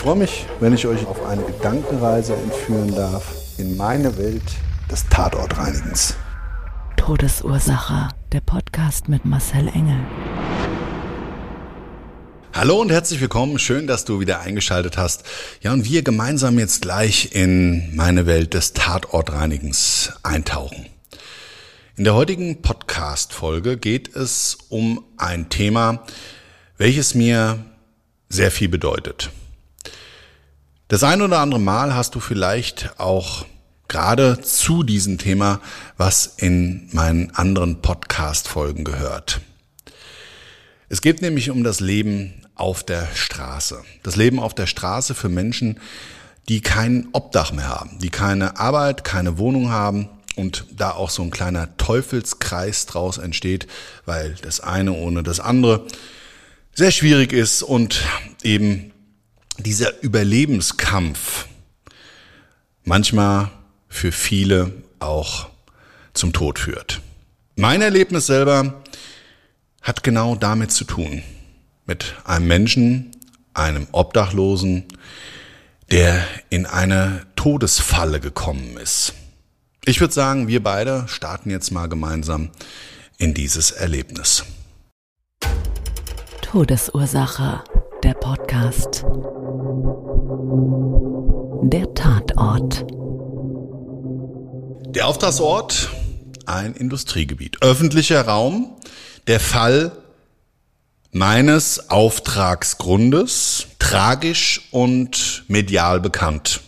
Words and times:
Ich 0.00 0.04
freue 0.04 0.16
mich, 0.16 0.46
wenn 0.60 0.72
ich 0.72 0.86
euch 0.86 1.04
auf 1.06 1.22
eine 1.26 1.42
Gedankenreise 1.42 2.32
entführen 2.32 2.94
darf 2.94 3.34
in 3.58 3.76
meine 3.76 4.16
Welt 4.16 4.42
des 4.90 5.06
Tatortreinigens. 5.10 6.14
Todesursache. 6.96 8.08
Der 8.32 8.40
Podcast 8.40 9.10
mit 9.10 9.26
Marcel 9.26 9.68
Engel. 9.68 9.98
Hallo 12.54 12.80
und 12.80 12.90
herzlich 12.90 13.20
willkommen. 13.20 13.58
Schön, 13.58 13.86
dass 13.86 14.06
du 14.06 14.20
wieder 14.20 14.40
eingeschaltet 14.40 14.96
hast. 14.96 15.24
Ja, 15.60 15.74
und 15.74 15.84
wir 15.84 16.02
gemeinsam 16.02 16.58
jetzt 16.58 16.80
gleich 16.80 17.34
in 17.34 17.94
meine 17.94 18.24
Welt 18.24 18.54
des 18.54 18.72
Tatortreinigens 18.72 20.14
eintauchen. 20.22 20.86
In 21.96 22.04
der 22.04 22.14
heutigen 22.14 22.62
Podcast-Folge 22.62 23.76
geht 23.76 24.16
es 24.16 24.56
um 24.70 25.04
ein 25.18 25.50
Thema, 25.50 26.06
welches 26.78 27.14
mir 27.14 27.58
sehr 28.30 28.50
viel 28.50 28.70
bedeutet. 28.70 29.30
Das 30.90 31.04
ein 31.04 31.22
oder 31.22 31.38
andere 31.38 31.60
Mal 31.60 31.94
hast 31.94 32.16
du 32.16 32.20
vielleicht 32.20 32.98
auch 32.98 33.46
gerade 33.86 34.40
zu 34.40 34.82
diesem 34.82 35.18
Thema 35.18 35.60
was 35.96 36.26
in 36.36 36.88
meinen 36.90 37.30
anderen 37.30 37.80
Podcast-Folgen 37.80 38.82
gehört. 38.82 39.40
Es 40.88 41.00
geht 41.00 41.22
nämlich 41.22 41.50
um 41.50 41.62
das 41.62 41.78
Leben 41.78 42.44
auf 42.56 42.82
der 42.82 43.06
Straße. 43.14 43.84
Das 44.02 44.16
Leben 44.16 44.40
auf 44.40 44.52
der 44.52 44.66
Straße 44.66 45.14
für 45.14 45.28
Menschen, 45.28 45.78
die 46.48 46.60
kein 46.60 47.06
Obdach 47.12 47.52
mehr 47.52 47.68
haben, 47.68 48.00
die 48.00 48.10
keine 48.10 48.58
Arbeit, 48.58 49.04
keine 49.04 49.38
Wohnung 49.38 49.70
haben 49.70 50.08
und 50.34 50.64
da 50.72 50.90
auch 50.90 51.10
so 51.10 51.22
ein 51.22 51.30
kleiner 51.30 51.76
Teufelskreis 51.76 52.86
draus 52.86 53.18
entsteht, 53.18 53.68
weil 54.06 54.34
das 54.42 54.58
eine 54.58 54.94
ohne 54.94 55.22
das 55.22 55.38
andere 55.38 55.86
sehr 56.74 56.90
schwierig 56.90 57.32
ist 57.32 57.62
und 57.62 58.02
eben 58.42 58.90
dieser 59.62 60.02
Überlebenskampf 60.02 61.46
manchmal 62.84 63.50
für 63.88 64.12
viele 64.12 64.72
auch 64.98 65.48
zum 66.14 66.32
Tod 66.32 66.58
führt. 66.58 67.00
Mein 67.56 67.82
Erlebnis 67.82 68.26
selber 68.26 68.82
hat 69.82 70.02
genau 70.02 70.34
damit 70.34 70.72
zu 70.72 70.84
tun 70.84 71.22
mit 71.86 72.14
einem 72.24 72.46
Menschen, 72.46 73.10
einem 73.54 73.86
Obdachlosen, 73.92 74.84
der 75.90 76.24
in 76.50 76.66
eine 76.66 77.26
Todesfalle 77.36 78.20
gekommen 78.20 78.76
ist. 78.76 79.12
Ich 79.84 80.00
würde 80.00 80.14
sagen, 80.14 80.46
wir 80.46 80.62
beide 80.62 81.06
starten 81.08 81.50
jetzt 81.50 81.70
mal 81.70 81.88
gemeinsam 81.88 82.50
in 83.18 83.34
dieses 83.34 83.70
Erlebnis. 83.70 84.44
Todesursache. 86.42 87.64
Der 88.02 88.14
Podcast. 88.14 89.04
Der 91.64 91.92
Tatort. 91.94 92.86
Der 94.94 95.06
Auftragsort, 95.06 95.90
ein 96.46 96.74
Industriegebiet. 96.74 97.62
Öffentlicher 97.62 98.22
Raum, 98.22 98.74
der 99.26 99.38
Fall 99.38 99.92
meines 101.12 101.90
Auftragsgrundes 101.90 103.66
tragisch 103.78 104.68
und 104.70 105.44
medial 105.48 106.00
bekannt. 106.00 106.60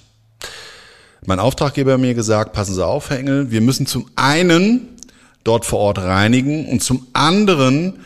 Mein 1.25 1.39
Auftraggeber 1.39 1.95
hat 1.95 2.01
mir 2.01 2.15
gesagt, 2.15 2.53
passen 2.53 2.75
Sie 2.75 2.85
auf, 2.85 3.09
Herr 3.09 3.19
Engel, 3.19 3.51
wir 3.51 3.63
müssen 3.63 3.87
zum 3.87 4.11
einen 4.17 4.97
dort 5.45 5.65
vor 5.65 5.79
Ort 5.79 5.99
reinigen 5.99 6.69
und 6.69 6.83
zum 6.83 7.07
anderen 7.15 8.01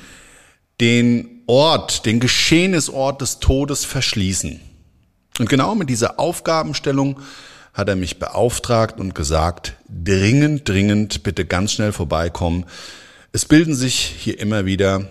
den 0.81 1.36
Ort, 1.47 2.07
den 2.07 2.21
Geschehnisort 2.21 3.21
des 3.21 3.39
Todes 3.39 3.85
verschließen. 3.85 4.61
Und 5.39 5.49
genau 5.49 5.75
mit 5.75 5.91
dieser 5.91 6.19
Aufgabenstellung 6.19 7.21
hat 7.73 7.89
er 7.89 7.97
mich 7.97 8.19
beauftragt 8.19 8.99
und 8.99 9.15
gesagt, 9.15 9.75
dringend, 9.89 10.69
dringend 10.69 11.23
bitte 11.23 11.45
ganz 11.45 11.73
schnell 11.73 11.93
vorbeikommen. 11.93 12.65
Es 13.33 13.45
bilden 13.45 13.75
sich 13.75 13.99
hier 14.19 14.41
immer 14.41 14.65
wieder 14.65 15.09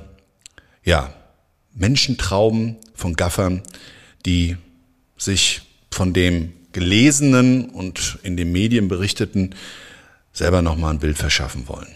ja, 0.83 1.13
Menschentrauben 1.73 2.77
von 2.95 3.15
Gaffern, 3.15 3.61
die 4.25 4.57
sich 5.17 5.61
von 5.91 6.13
dem 6.13 6.53
Gelesenen 6.71 7.69
und 7.69 8.17
in 8.23 8.35
den 8.35 8.51
Medien 8.51 8.87
berichteten 8.87 9.55
selber 10.33 10.61
nochmal 10.61 10.93
ein 10.93 10.99
Bild 10.99 11.17
verschaffen 11.17 11.67
wollen. 11.67 11.87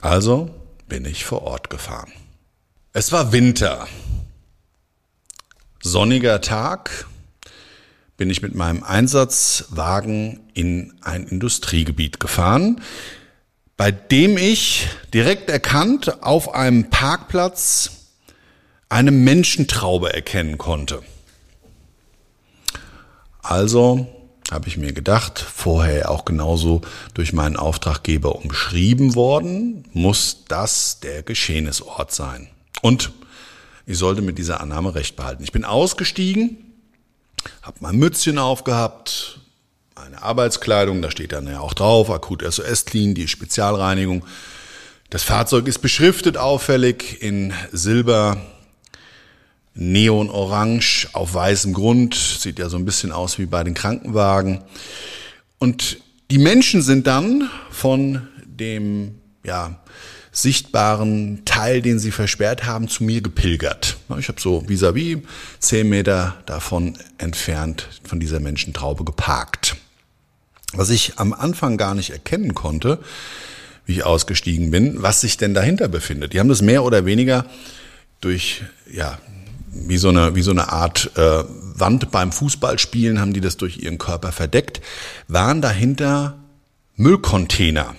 Also 0.00 0.50
bin 0.88 1.04
ich 1.04 1.24
vor 1.24 1.42
Ort 1.42 1.70
gefahren. 1.70 2.12
Es 2.98 3.12
war 3.12 3.30
Winter. 3.30 3.86
Sonniger 5.80 6.40
Tag 6.40 7.06
bin 8.16 8.28
ich 8.28 8.42
mit 8.42 8.56
meinem 8.56 8.82
Einsatzwagen 8.82 10.40
in 10.52 10.94
ein 11.02 11.24
Industriegebiet 11.28 12.18
gefahren, 12.18 12.80
bei 13.76 13.92
dem 13.92 14.36
ich 14.36 14.88
direkt 15.14 15.48
erkannt 15.48 16.24
auf 16.24 16.52
einem 16.52 16.90
Parkplatz 16.90 18.08
eine 18.88 19.12
Menschentraube 19.12 20.12
erkennen 20.12 20.58
konnte. 20.58 21.04
Also 23.44 24.08
habe 24.50 24.66
ich 24.66 24.76
mir 24.76 24.92
gedacht, 24.92 25.38
vorher 25.38 26.10
auch 26.10 26.24
genauso 26.24 26.80
durch 27.14 27.32
meinen 27.32 27.56
Auftraggeber 27.56 28.34
umschrieben 28.34 29.14
worden, 29.14 29.84
muss 29.92 30.46
das 30.48 30.98
der 30.98 31.22
Geschehnisort 31.22 32.10
sein. 32.10 32.50
Und 32.82 33.12
ich 33.86 33.98
sollte 33.98 34.22
mit 34.22 34.38
dieser 34.38 34.60
Annahme 34.60 34.94
recht 34.94 35.16
behalten. 35.16 35.42
Ich 35.42 35.52
bin 35.52 35.64
ausgestiegen, 35.64 36.58
habe 37.62 37.78
mein 37.80 37.96
Mützchen 37.96 38.38
aufgehabt, 38.38 39.40
meine 39.96 40.22
Arbeitskleidung, 40.22 41.02
da 41.02 41.10
steht 41.10 41.32
dann 41.32 41.46
ja 41.46 41.60
auch 41.60 41.74
drauf, 41.74 42.10
Akut 42.10 42.42
SOS 42.42 42.84
Clean, 42.84 43.14
die 43.14 43.28
Spezialreinigung. 43.28 44.24
Das 45.10 45.22
Fahrzeug 45.22 45.66
ist 45.66 45.78
beschriftet 45.78 46.36
auffällig 46.36 47.22
in 47.22 47.52
Silber, 47.72 48.36
Neonorange 49.74 51.08
auf 51.12 51.34
weißem 51.34 51.72
Grund, 51.72 52.14
sieht 52.14 52.58
ja 52.58 52.68
so 52.68 52.76
ein 52.76 52.84
bisschen 52.84 53.12
aus 53.12 53.38
wie 53.38 53.46
bei 53.46 53.64
den 53.64 53.74
Krankenwagen. 53.74 54.62
Und 55.58 55.98
die 56.30 56.38
Menschen 56.38 56.82
sind 56.82 57.06
dann 57.06 57.48
von 57.70 58.26
dem 58.44 59.20
ja, 59.44 59.80
sichtbaren 60.42 61.42
Teil, 61.44 61.82
den 61.82 61.98
sie 61.98 62.10
versperrt 62.10 62.64
haben, 62.64 62.88
zu 62.88 63.04
mir 63.04 63.20
gepilgert. 63.20 63.96
Ich 64.18 64.28
habe 64.28 64.40
so 64.40 64.64
vis-à-vis 64.68 65.18
zehn 65.58 65.88
Meter 65.88 66.36
davon 66.46 66.96
entfernt 67.18 67.88
von 68.04 68.20
dieser 68.20 68.40
Menschentraube 68.40 69.04
geparkt. 69.04 69.76
Was 70.74 70.90
ich 70.90 71.14
am 71.16 71.32
Anfang 71.32 71.76
gar 71.76 71.94
nicht 71.94 72.10
erkennen 72.10 72.54
konnte, 72.54 72.98
wie 73.86 73.92
ich 73.92 74.04
ausgestiegen 74.04 74.70
bin, 74.70 75.02
was 75.02 75.22
sich 75.22 75.38
denn 75.38 75.54
dahinter 75.54 75.88
befindet. 75.88 76.32
Die 76.32 76.40
haben 76.40 76.48
das 76.48 76.62
mehr 76.62 76.84
oder 76.84 77.04
weniger 77.06 77.46
durch 78.20 78.62
ja, 78.92 79.18
wie 79.72 79.98
so 79.98 80.08
eine, 80.08 80.34
wie 80.34 80.42
so 80.42 80.50
eine 80.50 80.72
Art 80.72 81.10
äh, 81.16 81.44
Wand 81.74 82.10
beim 82.10 82.32
Fußballspielen 82.32 83.20
haben 83.20 83.32
die 83.32 83.40
das 83.40 83.56
durch 83.56 83.78
ihren 83.78 83.98
Körper 83.98 84.32
verdeckt, 84.32 84.80
waren 85.26 85.62
dahinter 85.62 86.38
Müllcontainer. 86.96 87.94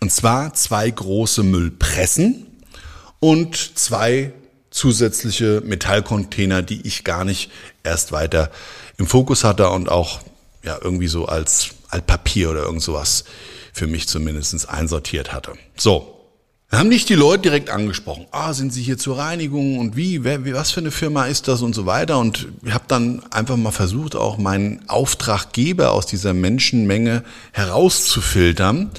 Und 0.00 0.12
zwar 0.12 0.54
zwei 0.54 0.90
große 0.90 1.42
Müllpressen 1.42 2.46
und 3.20 3.78
zwei 3.78 4.32
zusätzliche 4.70 5.62
Metallcontainer, 5.64 6.62
die 6.62 6.86
ich 6.86 7.04
gar 7.04 7.24
nicht 7.24 7.50
erst 7.84 8.12
weiter 8.12 8.50
im 8.98 9.06
Fokus 9.06 9.44
hatte 9.44 9.70
und 9.70 9.88
auch 9.88 10.20
ja 10.64 10.78
irgendwie 10.80 11.06
so 11.06 11.26
als 11.26 11.70
Altpapier 11.88 12.50
oder 12.50 12.64
irgend 12.64 12.82
sowas 12.82 13.24
für 13.72 13.86
mich 13.86 14.08
zumindest 14.08 14.68
einsortiert 14.68 15.32
hatte. 15.32 15.52
So. 15.76 16.10
Dann 16.70 16.80
haben 16.80 16.88
nicht 16.88 17.08
die 17.08 17.14
Leute 17.14 17.42
direkt 17.42 17.70
angesprochen, 17.70 18.26
ah, 18.32 18.52
sind 18.52 18.72
Sie 18.72 18.82
hier 18.82 18.98
zur 18.98 19.18
Reinigung 19.18 19.78
und 19.78 19.94
wie, 19.94 20.24
wer, 20.24 20.44
wie 20.44 20.54
was 20.54 20.72
für 20.72 20.80
eine 20.80 20.90
Firma 20.90 21.26
ist 21.26 21.46
das 21.46 21.62
und 21.62 21.72
so 21.72 21.86
weiter. 21.86 22.18
Und 22.18 22.48
ich 22.64 22.74
habe 22.74 22.86
dann 22.88 23.22
einfach 23.30 23.56
mal 23.56 23.70
versucht, 23.70 24.16
auch 24.16 24.38
meinen 24.38 24.82
Auftraggeber 24.88 25.92
aus 25.92 26.06
dieser 26.06 26.34
Menschenmenge 26.34 27.22
herauszufiltern, 27.52 28.90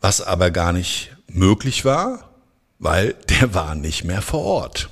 was 0.00 0.20
aber 0.20 0.50
gar 0.50 0.72
nicht 0.72 1.10
möglich 1.28 1.84
war, 1.84 2.30
weil 2.78 3.14
der 3.28 3.54
war 3.54 3.74
nicht 3.74 4.04
mehr 4.04 4.22
vor 4.22 4.42
Ort. 4.44 4.88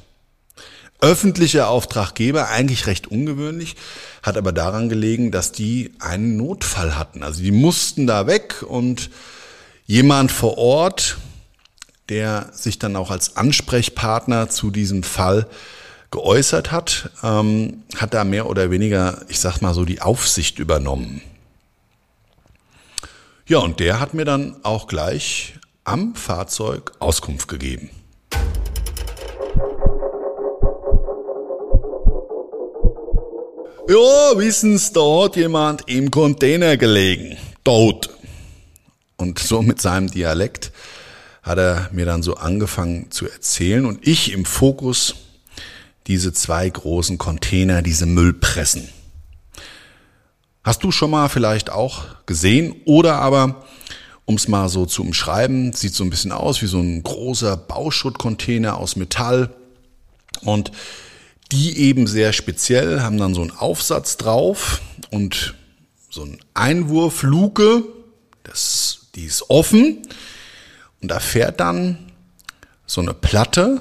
Öffentlicher 1.00 1.68
Auftraggeber, 1.68 2.48
eigentlich 2.48 2.86
recht 2.86 3.06
ungewöhnlich, 3.06 3.76
hat 4.22 4.36
aber 4.36 4.52
daran 4.52 4.88
gelegen, 4.88 5.30
dass 5.30 5.52
die 5.52 5.92
einen 6.00 6.36
Notfall 6.36 6.98
hatten. 6.98 7.22
Also 7.22 7.42
die 7.42 7.52
mussten 7.52 8.06
da 8.06 8.26
weg 8.26 8.64
und 8.66 9.10
jemand 9.86 10.32
vor 10.32 10.58
Ort, 10.58 11.18
der 12.08 12.50
sich 12.52 12.78
dann 12.80 12.96
auch 12.96 13.10
als 13.12 13.36
Ansprechpartner 13.36 14.48
zu 14.48 14.70
diesem 14.70 15.04
Fall 15.04 15.46
geäußert 16.10 16.72
hat, 16.72 17.10
ähm, 17.22 17.84
hat 17.96 18.14
da 18.14 18.24
mehr 18.24 18.48
oder 18.48 18.70
weniger, 18.70 19.22
ich 19.28 19.38
sag 19.38 19.60
mal 19.60 19.74
so, 19.74 19.84
die 19.84 20.00
Aufsicht 20.00 20.58
übernommen. 20.58 21.20
Ja, 23.48 23.60
und 23.60 23.80
der 23.80 23.98
hat 23.98 24.12
mir 24.12 24.26
dann 24.26 24.56
auch 24.62 24.88
gleich 24.88 25.54
am 25.84 26.14
Fahrzeug 26.14 26.92
Auskunft 26.98 27.48
gegeben. 27.48 27.88
Ja, 33.88 34.36
wissen's, 34.36 34.92
da 34.92 35.24
hat 35.24 35.36
jemand 35.36 35.88
im 35.88 36.10
Container 36.10 36.76
gelegen. 36.76 37.38
Tot. 37.64 38.10
Und 39.16 39.38
so 39.38 39.62
mit 39.62 39.80
seinem 39.80 40.10
Dialekt 40.10 40.70
hat 41.42 41.56
er 41.56 41.88
mir 41.90 42.04
dann 42.04 42.22
so 42.22 42.34
angefangen 42.34 43.10
zu 43.10 43.26
erzählen 43.26 43.86
und 43.86 44.06
ich 44.06 44.30
im 44.30 44.44
Fokus 44.44 45.14
diese 46.06 46.34
zwei 46.34 46.68
großen 46.68 47.16
Container, 47.16 47.80
diese 47.80 48.04
Müllpressen. 48.04 48.90
Hast 50.68 50.84
du 50.84 50.92
schon 50.92 51.12
mal 51.12 51.30
vielleicht 51.30 51.70
auch 51.70 52.04
gesehen? 52.26 52.76
Oder 52.84 53.14
aber 53.14 53.64
um 54.26 54.34
es 54.34 54.48
mal 54.48 54.68
so 54.68 54.84
zu 54.84 55.00
umschreiben, 55.00 55.72
sieht 55.72 55.94
so 55.94 56.04
ein 56.04 56.10
bisschen 56.10 56.30
aus 56.30 56.60
wie 56.60 56.66
so 56.66 56.78
ein 56.78 57.02
großer 57.02 57.56
Bauschuttcontainer 57.56 58.76
aus 58.76 58.94
Metall. 58.94 59.48
Und 60.42 60.70
die 61.52 61.78
eben 61.78 62.06
sehr 62.06 62.34
speziell 62.34 63.00
haben 63.00 63.16
dann 63.16 63.32
so 63.32 63.40
einen 63.40 63.50
Aufsatz 63.50 64.18
drauf 64.18 64.82
und 65.10 65.54
so 66.10 66.24
ein 66.24 66.38
Einwurfluke, 66.52 67.84
das, 68.42 69.06
die 69.14 69.24
ist 69.24 69.48
offen. 69.48 70.02
Und 71.00 71.10
da 71.10 71.18
fährt 71.18 71.60
dann 71.60 72.10
so 72.84 73.00
eine 73.00 73.14
Platte 73.14 73.80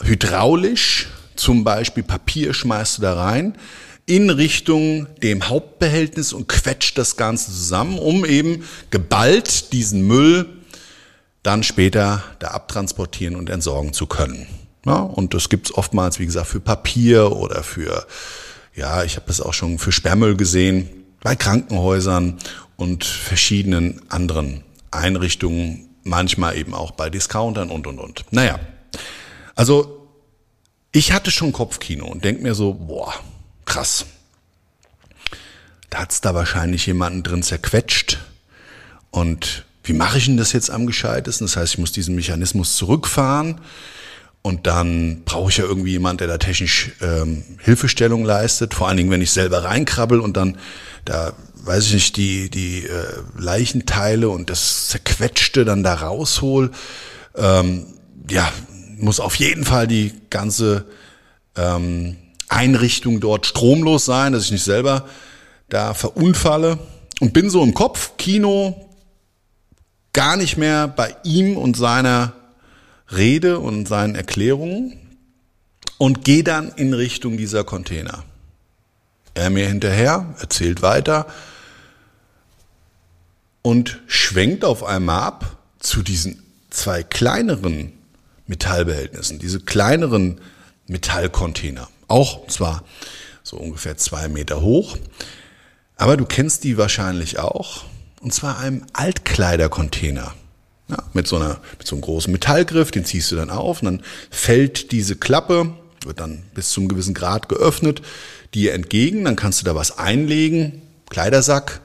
hydraulisch, 0.00 1.08
zum 1.36 1.64
Beispiel 1.64 2.02
Papier 2.02 2.54
schmeißt 2.54 2.96
du 2.96 3.02
da 3.02 3.22
rein, 3.22 3.58
in 4.06 4.30
Richtung 4.30 5.06
dem 5.22 5.48
Hauptbehältnis 5.48 6.32
und 6.32 6.48
quetscht 6.48 6.98
das 6.98 7.16
Ganze 7.16 7.50
zusammen, 7.50 7.98
um 7.98 8.24
eben 8.24 8.64
geballt 8.90 9.72
diesen 9.72 10.06
Müll 10.06 10.46
dann 11.42 11.62
später 11.62 12.22
da 12.38 12.48
abtransportieren 12.48 13.36
und 13.36 13.50
entsorgen 13.50 13.92
zu 13.92 14.06
können. 14.06 14.46
Ja, 14.86 14.96
und 14.96 15.32
das 15.32 15.48
gibt's 15.48 15.72
oftmals, 15.72 16.18
wie 16.18 16.26
gesagt, 16.26 16.48
für 16.48 16.60
Papier 16.60 17.32
oder 17.32 17.62
für, 17.62 18.06
ja, 18.74 19.02
ich 19.04 19.16
habe 19.16 19.26
das 19.26 19.40
auch 19.40 19.54
schon 19.54 19.78
für 19.78 19.92
Sperrmüll 19.92 20.36
gesehen, 20.36 20.88
bei 21.22 21.36
Krankenhäusern 21.36 22.38
und 22.76 23.04
verschiedenen 23.04 24.02
anderen 24.10 24.62
Einrichtungen, 24.90 25.88
manchmal 26.02 26.58
eben 26.58 26.74
auch 26.74 26.90
bei 26.90 27.08
Discountern 27.08 27.70
und, 27.70 27.86
und, 27.86 27.98
und. 27.98 28.26
Naja, 28.30 28.60
also 29.54 30.08
ich 30.92 31.12
hatte 31.12 31.30
schon 31.30 31.52
Kopfkino 31.52 32.06
und 32.06 32.24
denk 32.24 32.42
mir 32.42 32.54
so, 32.54 32.74
boah, 32.74 33.14
Krass. 33.64 34.06
Da 35.90 36.00
hat's 36.00 36.20
da 36.20 36.34
wahrscheinlich 36.34 36.86
jemanden 36.86 37.22
drin 37.22 37.42
zerquetscht. 37.42 38.18
Und 39.10 39.64
wie 39.84 39.92
mache 39.92 40.18
ich 40.18 40.26
denn 40.26 40.36
das 40.36 40.52
jetzt 40.52 40.70
am 40.70 40.86
gescheitesten? 40.86 41.46
Das 41.46 41.56
heißt, 41.56 41.74
ich 41.74 41.78
muss 41.78 41.92
diesen 41.92 42.14
Mechanismus 42.14 42.76
zurückfahren 42.76 43.60
und 44.42 44.66
dann 44.66 45.22
brauche 45.24 45.50
ich 45.50 45.58
ja 45.58 45.64
irgendwie 45.64 45.92
jemand, 45.92 46.20
der 46.20 46.26
da 46.26 46.36
technisch 46.36 46.90
ähm, 47.00 47.44
Hilfestellung 47.60 48.24
leistet. 48.24 48.74
Vor 48.74 48.88
allen 48.88 48.96
Dingen, 48.96 49.10
wenn 49.10 49.22
ich 49.22 49.30
selber 49.30 49.64
reinkrabbel 49.64 50.20
und 50.20 50.36
dann 50.36 50.58
da, 51.04 51.32
weiß 51.64 51.86
ich 51.86 51.92
nicht, 51.94 52.16
die, 52.16 52.50
die 52.50 52.84
äh, 52.84 53.06
Leichenteile 53.38 54.28
und 54.28 54.50
das 54.50 54.88
Zerquetschte 54.88 55.64
dann 55.64 55.82
da 55.82 55.94
raushol. 55.94 56.72
Ähm, 57.36 57.86
ja, 58.28 58.52
muss 58.98 59.20
auf 59.20 59.36
jeden 59.36 59.64
Fall 59.64 59.86
die 59.86 60.12
ganze 60.28 60.86
ähm, 61.56 62.16
Einrichtung 62.54 63.20
dort 63.20 63.46
stromlos 63.46 64.04
sein, 64.04 64.32
dass 64.32 64.44
ich 64.44 64.52
nicht 64.52 64.64
selber 64.64 65.08
da 65.68 65.92
verunfalle 65.92 66.78
und 67.20 67.32
bin 67.32 67.50
so 67.50 67.62
im 67.62 67.74
Kopf, 67.74 68.12
Kino, 68.16 68.88
gar 70.12 70.36
nicht 70.36 70.56
mehr 70.56 70.88
bei 70.88 71.16
ihm 71.24 71.56
und 71.56 71.76
seiner 71.76 72.32
Rede 73.10 73.58
und 73.58 73.86
seinen 73.88 74.14
Erklärungen 74.14 74.96
und 75.98 76.24
gehe 76.24 76.44
dann 76.44 76.72
in 76.76 76.94
Richtung 76.94 77.36
dieser 77.36 77.64
Container. 77.64 78.24
Er 79.34 79.50
mir 79.50 79.66
hinterher, 79.66 80.34
erzählt 80.40 80.80
weiter 80.80 81.26
und 83.62 84.00
schwenkt 84.06 84.64
auf 84.64 84.84
einmal 84.84 85.22
ab 85.22 85.56
zu 85.80 86.02
diesen 86.02 86.42
zwei 86.70 87.02
kleineren 87.02 87.92
Metallbehältnissen, 88.46 89.38
diese 89.38 89.60
kleineren 89.60 90.40
Metallcontainer. 90.86 91.88
Auch 92.08 92.46
zwar 92.48 92.84
so 93.42 93.56
ungefähr 93.56 93.96
zwei 93.96 94.28
Meter 94.28 94.60
hoch, 94.60 94.96
aber 95.96 96.16
du 96.16 96.24
kennst 96.24 96.64
die 96.64 96.78
wahrscheinlich 96.78 97.38
auch. 97.38 97.84
Und 98.20 98.32
zwar 98.32 98.58
einem 98.58 98.86
Altkleidercontainer. 98.92 100.34
Ja, 100.88 100.98
mit 101.14 101.26
so 101.26 101.36
einer, 101.36 101.60
mit 101.78 101.86
so 101.86 101.96
einem 101.96 102.02
großen 102.02 102.30
Metallgriff, 102.30 102.90
den 102.90 103.06
ziehst 103.06 103.32
du 103.32 103.36
dann 103.36 103.48
auf 103.48 103.80
und 103.80 103.86
dann 103.86 104.02
fällt 104.30 104.92
diese 104.92 105.16
Klappe, 105.16 105.72
wird 106.04 106.20
dann 106.20 106.42
bis 106.54 106.70
zum 106.70 106.88
gewissen 106.88 107.14
Grad 107.14 107.48
geöffnet, 107.48 108.02
dir 108.52 108.74
entgegen, 108.74 109.24
dann 109.24 109.36
kannst 109.36 109.60
du 109.60 109.64
da 109.64 109.74
was 109.74 109.96
einlegen, 109.96 110.82
Kleidersack, 111.08 111.80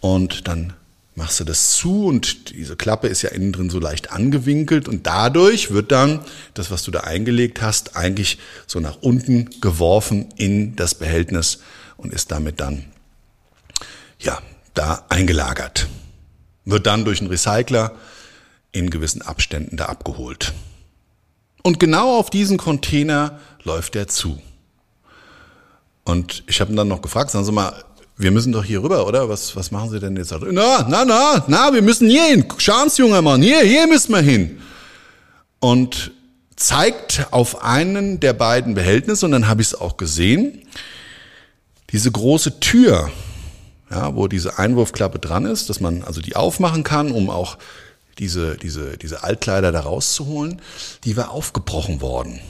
und 0.00 0.48
dann 0.48 0.72
machst 1.16 1.40
du 1.40 1.44
das 1.44 1.72
zu 1.72 2.06
und 2.06 2.50
diese 2.50 2.76
Klappe 2.76 3.08
ist 3.08 3.22
ja 3.22 3.30
innen 3.30 3.52
drin 3.52 3.70
so 3.70 3.80
leicht 3.80 4.12
angewinkelt 4.12 4.86
und 4.86 5.06
dadurch 5.06 5.70
wird 5.70 5.90
dann 5.90 6.20
das, 6.54 6.70
was 6.70 6.82
du 6.84 6.90
da 6.90 7.00
eingelegt 7.00 7.62
hast, 7.62 7.96
eigentlich 7.96 8.38
so 8.66 8.80
nach 8.80 8.98
unten 9.00 9.48
geworfen 9.60 10.28
in 10.36 10.76
das 10.76 10.94
Behältnis 10.94 11.60
und 11.96 12.12
ist 12.12 12.30
damit 12.30 12.60
dann, 12.60 12.84
ja, 14.18 14.38
da 14.74 15.06
eingelagert. 15.08 15.88
Wird 16.66 16.86
dann 16.86 17.06
durch 17.06 17.20
einen 17.20 17.30
Recycler 17.30 17.92
in 18.72 18.90
gewissen 18.90 19.22
Abständen 19.22 19.78
da 19.78 19.86
abgeholt. 19.86 20.52
Und 21.62 21.80
genau 21.80 22.18
auf 22.18 22.28
diesen 22.28 22.58
Container 22.58 23.40
läuft 23.64 23.96
er 23.96 24.06
zu. 24.06 24.40
Und 26.04 26.44
ich 26.46 26.60
habe 26.60 26.72
ihn 26.72 26.76
dann 26.76 26.88
noch 26.88 27.00
gefragt, 27.00 27.30
sagen 27.30 27.46
Sie 27.46 27.52
mal, 27.52 27.85
wir 28.18 28.30
müssen 28.30 28.52
doch 28.52 28.64
hier 28.64 28.82
rüber, 28.82 29.06
oder? 29.06 29.28
Was, 29.28 29.54
was 29.56 29.70
machen 29.70 29.90
Sie 29.90 30.00
denn 30.00 30.16
jetzt? 30.16 30.32
Na, 30.32 30.86
na, 30.88 31.04
na, 31.04 31.44
na, 31.46 31.72
wir 31.72 31.82
müssen 31.82 32.08
hier 32.08 32.24
hin. 32.24 32.46
Schauen's, 32.56 32.96
junger 32.96 33.20
Mann, 33.20 33.42
hier, 33.42 33.60
hier 33.60 33.86
müssen 33.86 34.12
wir 34.12 34.22
hin. 34.22 34.58
Und 35.60 36.12
zeigt 36.56 37.26
auf 37.30 37.62
einen 37.62 38.18
der 38.20 38.32
beiden 38.32 38.74
Behältnisse, 38.74 39.26
und 39.26 39.32
dann 39.32 39.48
habe 39.48 39.60
ich 39.60 39.68
es 39.68 39.74
auch 39.74 39.98
gesehen, 39.98 40.62
diese 41.90 42.10
große 42.10 42.58
Tür, 42.60 43.10
ja, 43.90 44.16
wo 44.16 44.28
diese 44.28 44.58
Einwurfklappe 44.58 45.18
dran 45.18 45.44
ist, 45.44 45.68
dass 45.68 45.80
man 45.80 46.02
also 46.02 46.22
die 46.22 46.36
aufmachen 46.36 46.82
kann, 46.82 47.12
um 47.12 47.28
auch 47.28 47.58
diese, 48.18 48.56
diese, 48.56 48.96
diese 48.96 49.24
Altkleider 49.24 49.72
da 49.72 49.80
rauszuholen, 49.80 50.62
die 51.04 51.18
war 51.18 51.30
aufgebrochen 51.30 52.00
worden. 52.00 52.40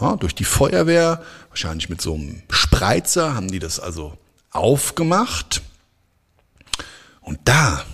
Ja, 0.00 0.14
durch 0.16 0.34
die 0.34 0.44
Feuerwehr, 0.44 1.22
wahrscheinlich 1.48 1.88
mit 1.88 2.00
so 2.00 2.14
einem 2.14 2.42
Spreizer 2.50 3.34
haben 3.34 3.50
die 3.50 3.58
das 3.58 3.80
also 3.80 4.16
aufgemacht 4.56 5.62
und 7.20 7.40
da, 7.44 7.84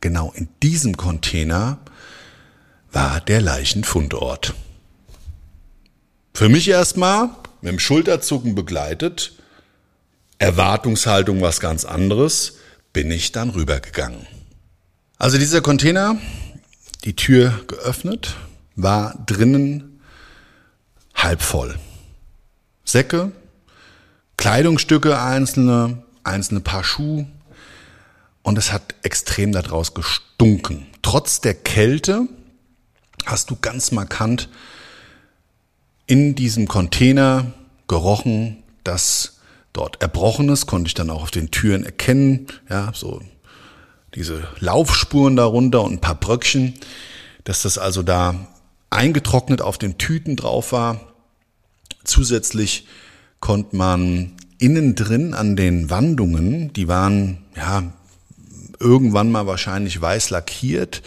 genau 0.00 0.32
in 0.34 0.48
diesem 0.62 0.96
Container, 0.96 1.78
war 2.92 3.20
der 3.20 3.40
Leichenfundort. 3.40 4.54
Für 6.34 6.48
mich 6.48 6.68
erstmal 6.68 7.30
mit 7.60 7.72
dem 7.72 7.78
Schulterzucken 7.78 8.54
begleitet, 8.54 9.32
Erwartungshaltung 10.38 11.42
was 11.42 11.60
ganz 11.60 11.84
anderes, 11.84 12.56
bin 12.92 13.10
ich 13.10 13.32
dann 13.32 13.50
rübergegangen. 13.50 14.26
Also 15.18 15.36
dieser 15.36 15.60
Container, 15.60 16.16
die 17.04 17.14
Tür 17.14 17.62
geöffnet, 17.66 18.36
war 18.74 19.22
drinnen 19.26 20.00
halb 21.14 21.42
voll. 21.42 21.78
Säcke, 22.84 23.32
Kleidungsstücke 24.40 25.20
einzelne, 25.20 26.02
einzelne 26.24 26.60
Paar 26.60 26.82
Schuhe 26.82 27.26
und 28.42 28.56
es 28.56 28.72
hat 28.72 28.94
extrem 29.02 29.52
daraus 29.52 29.92
gestunken. 29.92 30.86
Trotz 31.02 31.42
der 31.42 31.52
Kälte 31.52 32.26
hast 33.26 33.50
du 33.50 33.56
ganz 33.60 33.92
markant 33.92 34.48
in 36.06 36.34
diesem 36.36 36.68
Container 36.68 37.52
gerochen, 37.86 38.62
dass 38.82 39.40
dort 39.74 40.00
Erbrochenes, 40.00 40.64
konnte 40.64 40.88
ich 40.88 40.94
dann 40.94 41.10
auch 41.10 41.24
auf 41.24 41.30
den 41.30 41.50
Türen 41.50 41.84
erkennen, 41.84 42.46
ja, 42.70 42.92
so 42.94 43.20
diese 44.14 44.48
Laufspuren 44.58 45.36
darunter 45.36 45.82
und 45.82 45.92
ein 45.92 46.00
paar 46.00 46.14
Bröckchen, 46.14 46.72
dass 47.44 47.60
das 47.60 47.76
also 47.76 48.02
da 48.02 48.46
eingetrocknet 48.88 49.60
auf 49.60 49.76
den 49.76 49.98
Tüten 49.98 50.36
drauf 50.36 50.72
war. 50.72 51.12
Zusätzlich 52.04 52.86
konnte 53.40 53.76
man 53.76 54.32
innen 54.58 54.94
drin 54.94 55.34
an 55.34 55.56
den 55.56 55.90
Wandungen, 55.90 56.72
die 56.72 56.88
waren 56.88 57.38
ja 57.56 57.82
irgendwann 58.80 59.30
mal 59.30 59.46
wahrscheinlich 59.46 60.00
weiß 60.00 60.30
lackiert, 60.30 61.02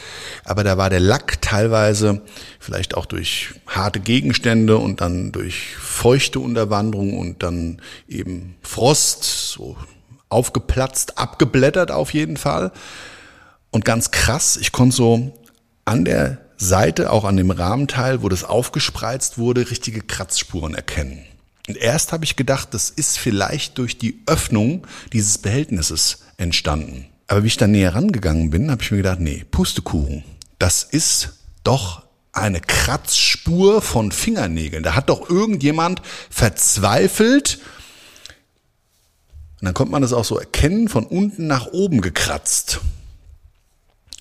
aber 0.45 0.63
da 0.63 0.77
war 0.77 0.89
der 0.89 0.99
Lack 0.99 1.41
teilweise 1.41 2.21
vielleicht 2.59 2.95
auch 2.95 3.05
durch 3.05 3.55
harte 3.67 3.99
Gegenstände 3.99 4.77
und 4.77 5.01
dann 5.01 5.31
durch 5.31 5.75
feuchte 5.75 6.39
Unterwanderung 6.39 7.17
und 7.17 7.41
dann 7.41 7.81
eben 8.07 8.55
Frost, 8.61 9.23
so 9.23 9.75
aufgeplatzt, 10.29 11.17
abgeblättert 11.17 11.91
auf 11.91 12.13
jeden 12.13 12.37
Fall. 12.37 12.71
Und 13.71 13.85
ganz 13.85 14.11
krass, 14.11 14.57
ich 14.57 14.71
konnte 14.71 14.95
so 14.95 15.33
an 15.85 16.05
der 16.05 16.37
Seite, 16.57 17.11
auch 17.11 17.25
an 17.25 17.37
dem 17.37 17.51
Rahmenteil, 17.51 18.21
wo 18.21 18.29
das 18.29 18.43
aufgespreizt 18.43 19.37
wurde, 19.37 19.69
richtige 19.69 20.01
Kratzspuren 20.01 20.75
erkennen. 20.75 21.25
Und 21.67 21.77
erst 21.77 22.11
habe 22.11 22.25
ich 22.25 22.35
gedacht, 22.35 22.73
das 22.73 22.89
ist 22.89 23.17
vielleicht 23.17 23.77
durch 23.77 23.97
die 23.97 24.21
Öffnung 24.25 24.85
dieses 25.13 25.37
Behältnisses 25.37 26.19
entstanden. 26.37 27.07
Aber 27.27 27.43
wie 27.43 27.47
ich 27.47 27.57
da 27.57 27.67
näher 27.67 27.95
rangegangen 27.95 28.49
bin, 28.49 28.69
habe 28.69 28.83
ich 28.83 28.91
mir 28.91 28.97
gedacht, 28.97 29.19
nee, 29.19 29.45
Pustekuchen. 29.49 30.23
Das 30.59 30.83
ist 30.83 31.39
doch 31.63 32.03
eine 32.33 32.59
Kratzspur 32.59 33.81
von 33.81 34.11
Fingernägeln. 34.11 34.83
Da 34.83 34.95
hat 34.95 35.09
doch 35.09 35.29
irgendjemand 35.29 36.01
verzweifelt. 36.29 37.59
Und 39.59 39.65
dann 39.65 39.73
kommt 39.73 39.91
man 39.91 40.01
das 40.01 40.13
auch 40.13 40.25
so 40.25 40.37
erkennen, 40.37 40.89
von 40.89 41.05
unten 41.05 41.47
nach 41.47 41.67
oben 41.67 42.01
gekratzt. 42.01 42.81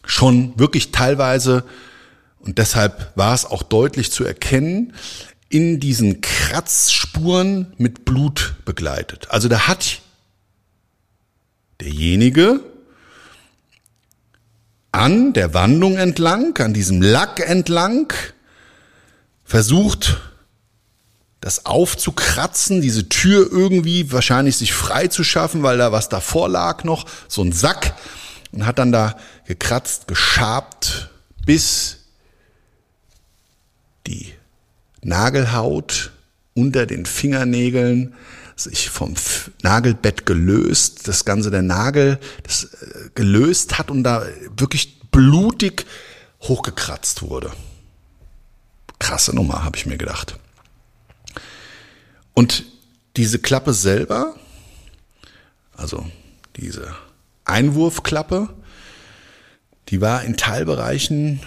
Schon 0.05 0.57
wirklich 0.59 0.93
teilweise, 0.93 1.65
und 2.39 2.59
deshalb 2.59 3.13
war 3.17 3.35
es 3.35 3.45
auch 3.45 3.63
deutlich 3.63 4.13
zu 4.13 4.25
erkennen, 4.25 4.93
in 5.53 5.81
diesen 5.81 6.23
Kratzspuren 6.23 7.75
mit 7.77 8.07
Blut 8.07 8.55
begleitet. 8.65 9.31
Also 9.31 9.49
da 9.49 9.69
hat 9.69 10.01
derjenige 11.81 12.61
an 14.93 15.35
der 15.35 15.53
Wandung 15.53 15.99
entlang, 15.99 16.57
an 16.59 16.73
diesem 16.73 17.03
Lack 17.03 17.41
entlang, 17.41 18.15
versucht, 19.45 20.21
das 21.43 21.67
aufzukratzen, 21.67 22.81
diese 22.81 23.11
Tür 23.11 23.47
irgendwie 23.51 24.11
wahrscheinlich 24.11 24.57
sich 24.57 24.73
frei 24.73 25.09
zu 25.09 25.23
schaffen, 25.23 25.63
weil 25.63 25.77
da 25.77 25.93
was 25.93 26.09
davor 26.09 26.49
lag 26.49 26.85
noch, 26.85 27.05
so 27.29 27.43
ein 27.43 27.53
Sack, 27.53 27.95
und 28.53 28.65
hat 28.65 28.79
dann 28.79 28.93
da 28.93 29.19
gekratzt, 29.47 30.09
geschabt, 30.09 31.11
bis 31.45 31.99
die 34.07 34.33
Nagelhaut 35.03 36.13
unter 36.55 36.87
den 36.87 37.07
Fingernägeln 37.07 38.15
sich 38.57 38.91
vom 38.91 39.15
Nagelbett 39.63 40.27
gelöst, 40.27 41.09
das 41.09 41.25
Ganze 41.25 41.51
der 41.51 41.63
Nagel 41.63 42.19
das 42.43 42.65
äh, 42.65 43.11
gelöst 43.15 43.79
hat 43.79 43.91
und 43.91 44.05
da 44.05 44.25
wirklich 44.57 45.01
blutig 45.11 45.87
hochgekratzt 46.43 47.23
wurde. 47.23 47.53
Krasse 48.99 49.35
Nummer, 49.35 49.65
habe 49.65 49.77
ich 49.77 49.87
mir 49.87 49.97
gedacht. 49.97 50.39
Und 52.35 52.65
diese 53.17 53.39
Klappe 53.39 53.75
selber, 53.75 54.35
also 55.77 56.07
diese 56.57 56.95
Einwurfklappe, 57.45 58.49
die 59.89 60.01
war 60.01 60.23
in 60.23 60.37
Teilbereichen 60.37 61.41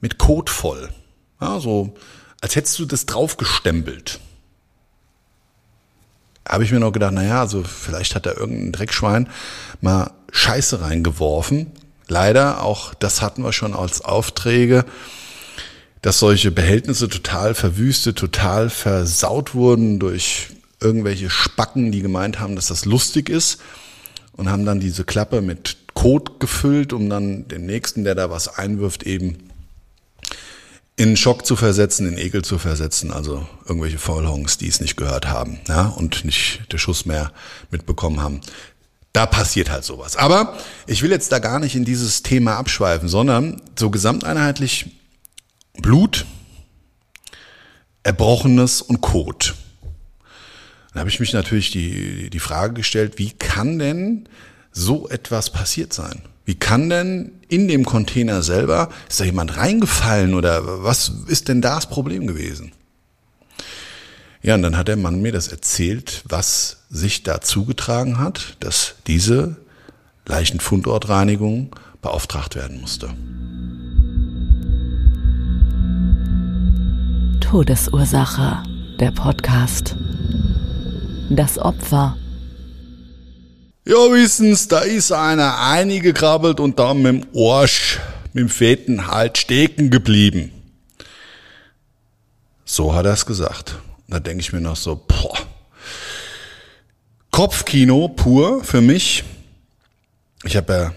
mit 0.00 0.18
Kot 0.18 0.48
voll. 0.48 0.88
Ja, 1.40 1.60
so 1.60 1.96
als 2.40 2.56
hättest 2.56 2.78
du 2.78 2.84
das 2.84 3.06
draufgestempelt 3.06 4.20
habe 6.48 6.64
ich 6.64 6.72
mir 6.72 6.80
noch 6.80 6.92
gedacht, 6.92 7.12
naja, 7.12 7.40
also 7.40 7.62
vielleicht 7.62 8.14
hat 8.14 8.26
da 8.26 8.32
irgendein 8.32 8.72
Dreckschwein 8.72 9.28
mal 9.80 10.12
Scheiße 10.32 10.80
reingeworfen. 10.80 11.72
Leider, 12.08 12.62
auch 12.62 12.94
das 12.94 13.20
hatten 13.20 13.42
wir 13.42 13.52
schon 13.52 13.74
als 13.74 14.00
Aufträge, 14.00 14.86
dass 16.00 16.18
solche 16.18 16.50
Behältnisse 16.50 17.08
total 17.08 17.54
verwüstet, 17.54 18.16
total 18.16 18.70
versaut 18.70 19.54
wurden 19.54 19.98
durch 19.98 20.48
irgendwelche 20.80 21.28
Spacken, 21.28 21.92
die 21.92 22.00
gemeint 22.00 22.40
haben, 22.40 22.56
dass 22.56 22.68
das 22.68 22.84
lustig 22.86 23.28
ist 23.28 23.60
und 24.32 24.48
haben 24.48 24.64
dann 24.64 24.80
diese 24.80 25.04
Klappe 25.04 25.42
mit 25.42 25.76
Kot 25.94 26.40
gefüllt, 26.40 26.92
um 26.92 27.10
dann 27.10 27.48
den 27.48 27.66
nächsten, 27.66 28.04
der 28.04 28.14
da 28.14 28.30
was 28.30 28.56
einwirft, 28.56 29.02
eben 29.02 29.47
in 30.98 31.16
Schock 31.16 31.46
zu 31.46 31.54
versetzen, 31.54 32.08
in 32.08 32.18
Ekel 32.18 32.44
zu 32.44 32.58
versetzen, 32.58 33.12
also 33.12 33.46
irgendwelche 33.66 33.98
Faulhongs, 33.98 34.58
die 34.58 34.66
es 34.66 34.80
nicht 34.80 34.96
gehört 34.96 35.28
haben 35.28 35.60
ja, 35.68 35.86
und 35.86 36.24
nicht 36.24 36.60
der 36.72 36.78
Schuss 36.78 37.06
mehr 37.06 37.32
mitbekommen 37.70 38.20
haben. 38.20 38.40
Da 39.12 39.24
passiert 39.24 39.70
halt 39.70 39.84
sowas. 39.84 40.16
Aber 40.16 40.58
ich 40.88 41.02
will 41.02 41.12
jetzt 41.12 41.30
da 41.30 41.38
gar 41.38 41.60
nicht 41.60 41.76
in 41.76 41.84
dieses 41.84 42.24
Thema 42.24 42.56
abschweifen, 42.56 43.08
sondern 43.08 43.62
so 43.78 43.90
gesamteinheitlich 43.90 44.90
Blut, 45.80 46.26
Erbrochenes 48.02 48.82
und 48.82 49.00
Kot. 49.00 49.54
Da 50.94 51.00
habe 51.00 51.10
ich 51.10 51.20
mich 51.20 51.32
natürlich 51.32 51.70
die, 51.70 52.28
die 52.28 52.40
Frage 52.40 52.74
gestellt, 52.74 53.18
wie 53.18 53.30
kann 53.30 53.78
denn 53.78 54.28
so 54.78 55.08
etwas 55.08 55.50
passiert 55.50 55.92
sein? 55.92 56.22
Wie 56.44 56.54
kann 56.54 56.88
denn 56.88 57.32
in 57.48 57.68
dem 57.68 57.84
Container 57.84 58.42
selber, 58.42 58.88
ist 59.08 59.20
da 59.20 59.24
jemand 59.24 59.56
reingefallen 59.56 60.34
oder 60.34 60.82
was 60.82 61.12
ist 61.26 61.48
denn 61.48 61.60
da 61.60 61.74
das 61.74 61.86
Problem 61.86 62.26
gewesen? 62.26 62.72
Ja, 64.40 64.54
und 64.54 64.62
dann 64.62 64.76
hat 64.76 64.88
der 64.88 64.96
Mann 64.96 65.20
mir 65.20 65.32
das 65.32 65.48
erzählt, 65.48 66.22
was 66.26 66.84
sich 66.88 67.22
da 67.24 67.40
zugetragen 67.40 68.18
hat, 68.18 68.56
dass 68.60 68.94
diese 69.06 69.56
Leichenfundortreinigung 70.26 71.74
beauftragt 72.00 72.54
werden 72.54 72.80
musste. 72.80 73.10
Todesursache, 77.40 78.62
der 79.00 79.10
Podcast. 79.10 79.96
Das 81.30 81.58
Opfer 81.58 82.16
ja, 83.88 84.12
wissen's, 84.12 84.68
da 84.68 84.80
ist 84.80 85.12
einer 85.12 85.58
eingekrabbelt 85.58 86.60
und 86.60 86.78
dann 86.78 87.00
mit 87.00 87.24
dem 87.24 87.26
Arsch, 87.34 87.98
mit 88.34 88.42
dem 88.42 88.50
fetten 88.50 89.06
halt 89.06 89.38
stecken 89.38 89.88
geblieben. 89.88 90.52
So 92.66 92.94
hat 92.94 93.06
er 93.06 93.14
es 93.14 93.24
gesagt. 93.24 93.76
Da 94.06 94.20
denke 94.20 94.42
ich 94.42 94.52
mir 94.52 94.60
noch 94.60 94.76
so, 94.76 94.94
boah. 94.94 95.38
Kopfkino 97.30 98.08
pur 98.08 98.62
für 98.62 98.82
mich. 98.82 99.24
Ich 100.44 100.56
habe 100.56 100.72
ja 100.72 100.94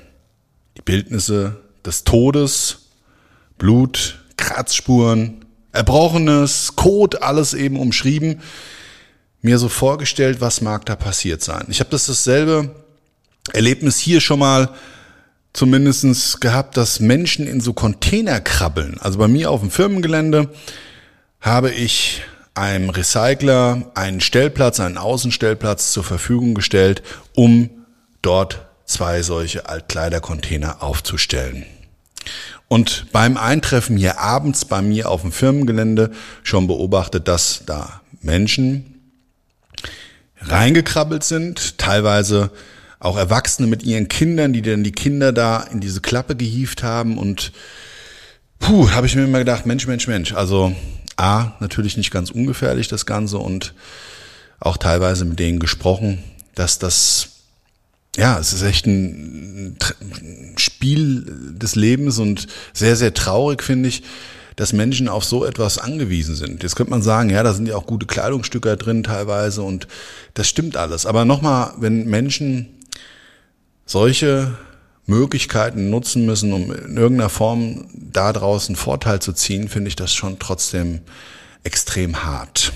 die 0.76 0.82
Bildnisse 0.82 1.62
des 1.86 2.04
Todes, 2.04 2.90
Blut, 3.58 4.20
Kratzspuren, 4.36 5.46
Erbrochenes, 5.72 6.76
Kot, 6.76 7.22
alles 7.22 7.54
eben 7.54 7.80
umschrieben 7.80 8.42
mir 9.42 9.58
so 9.58 9.70
vorgestellt, 9.70 10.40
was 10.40 10.62
mag 10.62 10.86
da 10.86 10.96
passiert 10.96 11.42
sein. 11.42 11.66
Ich 11.70 11.80
habe 11.80 11.90
das 11.90 12.06
dasselbe 12.06 12.76
Erlebnis 13.54 13.98
hier 13.98 14.22
schon 14.22 14.40
mal 14.40 14.70
zumindestens 15.54 16.40
gehabt, 16.40 16.78
dass 16.78 17.00
Menschen 17.00 17.48
in 17.48 17.60
so 17.60 17.74
Container 17.74 18.40
krabbeln. 18.40 18.98
Also 19.00 19.20
bei 19.20 19.28
mir 19.28 19.52
auf 19.52 19.62
dem 19.62 19.72
Firmengelände 19.72 20.50
habe 21.42 21.72
ich 21.72 22.22
einem 22.54 22.90
Recycler 22.90 23.92
einen 23.96 24.22
Stellplatz, 24.22 24.80
einen 24.80 24.98
Außenstellplatz 24.98 25.92
zur 25.92 26.04
Verfügung 26.04 26.54
gestellt, 26.54 27.02
um 27.36 27.70
dort 28.22 28.66
zwei 28.86 29.24
solche 29.24 29.68
Altkleidercontainer 29.68 30.84
aufzustellen. 30.84 31.66
Und 32.68 33.08
beim 33.12 33.36
Eintreffen 33.36 33.98
hier 33.98 34.20
abends 34.20 34.66
bei 34.66 34.82
mir 34.82 35.10
auf 35.10 35.22
dem 35.22 35.32
Firmengelände 35.32 36.12
schon 36.44 36.68
beobachtet, 36.68 37.28
dass 37.28 37.64
da 37.66 38.02
Menschen 38.22 39.02
reingekrabbelt 40.40 41.24
sind, 41.24 41.78
teilweise 41.78 42.52
auch 43.02 43.18
Erwachsene 43.18 43.68
mit 43.68 43.84
ihren 43.84 44.08
Kindern, 44.08 44.54
die 44.54 44.62
dann 44.62 44.86
die 44.86 44.94
Kinder 44.94 45.34
da 45.34 45.62
in 45.64 45.82
diese 45.82 46.00
Klappe 46.00 46.36
gehieft 46.36 46.84
haben 46.84 47.18
und 47.18 47.52
Puh, 48.62 48.92
habe 48.92 49.08
ich 49.08 49.16
mir 49.16 49.24
immer 49.24 49.40
gedacht, 49.40 49.66
Mensch, 49.66 49.88
Mensch, 49.88 50.08
Mensch. 50.08 50.34
Also 50.34 50.74
A, 51.18 51.54
natürlich 51.60 51.98
nicht 51.98 52.12
ganz 52.12 52.30
ungefährlich 52.30 52.88
das 52.88 53.08
Ganze 53.08 53.40
und 53.40 53.74
auch 54.60 54.78
teilweise 54.78 55.26
mit 55.26 55.40
denen 55.40 55.60
gesprochen, 55.60 56.24
dass 56.54 56.78
das, 56.78 57.30
ja, 58.16 58.38
es 58.38 58.54
ist 58.54 58.62
echt 58.62 58.86
ein 58.86 59.78
Spiel 60.58 61.26
des 61.58 61.76
Lebens 61.76 62.20
und 62.20 62.48
sehr, 62.72 62.96
sehr 62.96 63.16
traurig, 63.16 63.64
finde 63.64 63.90
ich, 63.90 64.04
dass 64.58 64.74
Menschen 64.74 65.08
auf 65.08 65.26
so 65.26 65.44
etwas 65.44 65.80
angewiesen 65.80 66.36
sind. 66.36 66.62
Jetzt 66.62 66.76
könnte 66.76 66.92
man 66.92 67.02
sagen, 67.02 67.32
ja, 67.32 67.42
da 67.42 67.54
sind 67.54 67.68
ja 67.68 67.76
auch 67.76 67.88
gute 67.88 68.06
Kleidungsstücke 68.06 68.78
drin 68.78 69.02
teilweise 69.02 69.64
und 69.64 69.88
das 70.36 70.48
stimmt 70.48 70.78
alles. 70.78 71.08
Aber 71.08 71.26
nochmal, 71.26 71.74
wenn 71.78 72.06
Menschen 72.06 72.78
solche 73.92 74.58
Möglichkeiten 75.06 75.90
nutzen 75.90 76.26
müssen, 76.26 76.54
um 76.54 76.72
in 76.72 76.96
irgendeiner 76.96 77.30
Form 77.30 77.88
da 77.94 78.32
draußen 78.32 78.78
Vorteil 78.78 79.22
zu 79.22 79.34
ziehen, 79.34 79.68
finde 79.68 79.90
ich 79.90 79.98
das 79.98 80.14
schon 80.14 80.40
trotzdem 80.40 81.02
extrem 81.64 82.24
hart. 82.24 82.72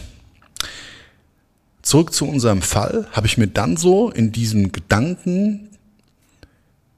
Zurück 1.81 2.13
zu 2.13 2.27
unserem 2.27 2.62
Fall 2.62 3.07
habe 3.13 3.27
ich 3.27 3.38
mir 3.38 3.48
dann 3.48 3.77
so 3.77 4.10
in 4.10 4.34
diesem 4.34 4.74
Gedanken 4.74 5.69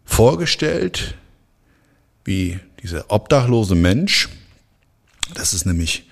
vorgestellt, 0.03 1.15
wie 2.24 2.59
dieser 2.81 3.12
obdachlose 3.12 3.75
Mensch, 3.75 4.29
das 5.36 5.53
ist 5.53 5.65
nämlich 5.65 6.09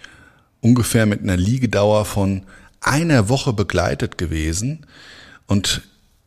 ungefähr 0.61 1.07
mit 1.07 1.21
einer 1.21 1.37
Liegedauer 1.37 2.05
von 2.05 2.43
einer 2.81 3.29
Woche 3.29 3.53
begleitet 3.53 4.19
gewesen 4.19 4.85
und 5.47 5.81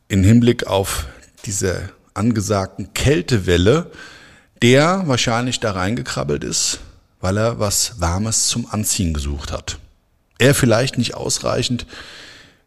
in 0.09 0.23
Hinblick 0.25 0.67
auf 0.67 1.07
diese 1.49 1.89
angesagten 2.13 2.93
Kältewelle, 2.93 3.89
der 4.61 5.07
wahrscheinlich 5.07 5.59
da 5.59 5.71
reingekrabbelt 5.71 6.43
ist, 6.43 6.79
weil 7.21 7.37
er 7.37 7.59
was 7.59 7.99
Warmes 7.99 8.49
zum 8.49 8.67
Anziehen 8.69 9.15
gesucht 9.15 9.51
hat. 9.51 9.79
Er 10.37 10.53
vielleicht 10.53 10.99
nicht 10.99 11.15
ausreichend 11.15 11.87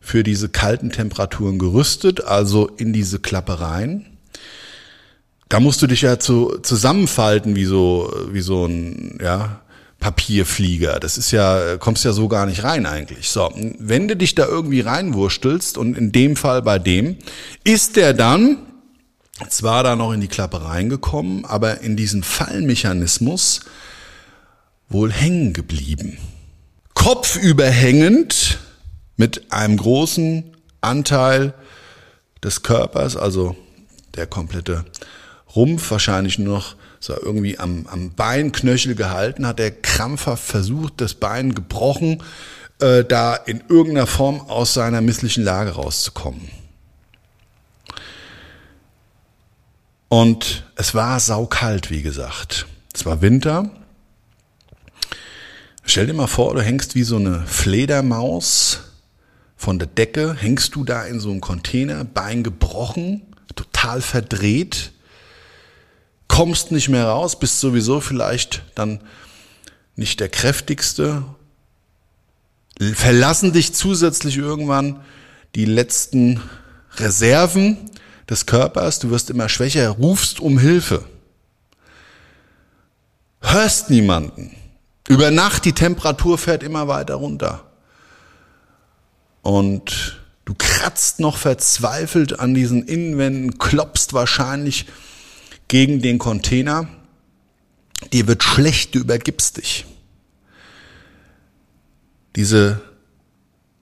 für 0.01 0.25
diese 0.25 0.49
kalten 0.49 0.91
Temperaturen 0.91 1.61
gerüstet, 1.61 2.25
also 2.25 2.67
in 2.67 2.93
diese 2.93 3.21
Klappe 3.21 3.61
rein. 3.61 4.07
Da 5.49 5.61
musst 5.61 5.81
du 5.81 5.87
dich 5.87 6.03
ja 6.03 6.19
zu, 6.19 6.59
zusammenfalten 6.61 7.55
wie 7.55 7.67
so, 7.67 8.13
wie 8.33 8.41
so 8.41 8.67
ein, 8.67 9.19
ja, 9.23 9.61
Papierflieger. 10.01 10.99
Das 10.99 11.17
ist 11.17 11.31
ja, 11.31 11.77
kommst 11.77 12.05
ja 12.05 12.11
so 12.11 12.27
gar 12.27 12.47
nicht 12.47 12.65
rein 12.65 12.87
eigentlich. 12.87 13.29
So, 13.29 13.49
wenn 13.79 14.09
du 14.09 14.17
dich 14.17 14.35
da 14.35 14.47
irgendwie 14.47 14.81
reinwurstelst 14.81 15.79
und 15.79 15.97
in 15.97 16.11
dem 16.11 16.35
Fall 16.35 16.63
bei 16.63 16.81
dem, 16.81 17.19
ist 17.63 17.95
der 17.95 18.13
dann 18.13 18.59
zwar 19.49 19.83
da 19.83 19.97
noch 19.97 20.13
in 20.13 20.21
die 20.21 20.29
Klappe 20.29 20.65
reingekommen, 20.65 21.45
aber 21.45 21.81
in 21.81 21.97
diesem 21.97 22.23
Fallmechanismus 22.23 23.61
wohl 24.89 25.13
hängen 25.13 25.53
geblieben. 25.53 26.19
Kopfüberhängend 26.95 28.59
mit 29.17 29.53
einem 29.53 29.77
großen 29.77 30.57
Anteil 30.81 31.55
des 32.43 32.63
Körpers, 32.63 33.17
also 33.17 33.57
der 34.15 34.27
komplette 34.27 34.85
Rumpf 35.55 35.91
wahrscheinlich 35.91 36.39
nur 36.39 36.57
noch 36.57 36.77
so 37.01 37.15
irgendwie 37.21 37.59
am, 37.59 37.87
am 37.89 38.13
Beinknöchel 38.15 38.95
gehalten, 38.95 39.47
hat 39.47 39.59
er 39.59 39.71
krampfhaft 39.71 40.45
versucht, 40.45 41.01
das 41.01 41.15
Bein 41.15 41.55
gebrochen, 41.55 42.23
äh, 42.81 43.05
da 43.05 43.35
in 43.35 43.63
irgendeiner 43.69 44.07
Form 44.07 44.41
aus 44.41 44.75
seiner 44.75 45.01
misslichen 45.01 45.43
Lage 45.43 45.71
rauszukommen. 45.71 46.62
Und 50.13 50.65
es 50.77 50.95
war 50.95 51.19
saukalt, 51.21 51.91
wie 51.91 52.03
gesagt. 52.03 52.67
Es 52.93 53.07
war 53.07 53.23
Winter. 53.23 53.71
Stell 55.85 56.07
dir 56.07 56.13
mal 56.13 56.27
vor, 56.27 56.55
du 56.55 56.61
hängst 56.61 56.95
wie 56.95 57.03
so 57.03 57.17
eine 57.17 57.47
Fledermaus 57.47 58.81
von 59.57 59.79
der 59.79 59.89
Decke, 59.89 60.35
hängst 60.35 60.75
du 60.75 60.85
da 60.85 61.07
in 61.07 61.19
so 61.19 61.31
einem 61.31 61.41
Container, 61.41 62.05
Bein 62.05 62.45
gebrochen, 62.45 63.23
total 63.57 64.03
verdreht, 64.03 64.93
kommst 66.29 66.73
nicht 66.73 66.91
mehr 66.91 67.07
raus, 67.07 67.39
bist 67.39 67.61
sowieso 67.61 68.03
vielleicht 68.03 68.65
dann 68.75 69.01
nicht 69.97 70.21
der 70.21 70.29
kräftigste, 70.29 71.25
verlassen 72.79 73.55
dich 73.55 73.73
zusätzlich 73.73 74.37
irgendwann 74.37 75.01
die 75.55 75.65
letzten 75.65 76.43
Reserven 76.97 77.89
des 78.33 78.47
Körpers, 78.47 78.99
du 78.99 79.11
wirst 79.11 79.31
immer 79.31 79.49
schwächer, 79.49 79.91
rufst 79.91 80.41
um 80.41 80.59
Hilfe. 80.59 81.05
Hörst 83.41 83.91
niemanden. 83.91 84.57
Über 85.09 85.31
Nacht 85.31 85.65
die 85.65 85.75
Temperatur 85.75 86.39
fährt 86.39 86.63
immer 86.63 86.89
weiter 86.89 87.15
runter. 87.15 87.65
Und 89.43 90.23
du 90.45 90.55
kratzt 90.55 91.21
noch 91.21 91.37
verzweifelt 91.37 92.41
an 92.41 92.55
diesen 92.55 92.85
Innenwänden, 92.85 93.59
klopfst 93.59 94.13
wahrscheinlich 94.13 94.87
gegen 95.69 96.01
den 96.01 96.19
Container. 96.19 96.89
Dir 98.13 98.27
wird 98.27 98.43
schlecht, 98.43 98.95
du 98.95 99.01
übergibst 99.01 99.59
dich. 99.59 99.85
Diese 102.37 102.81